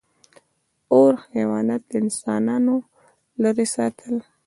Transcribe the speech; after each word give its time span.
•اور 0.93 1.11
حیوانات 1.33 1.81
له 1.91 1.95
انسانانو 2.01 2.75
لرې 3.41 3.65
ساتل. 3.75 4.15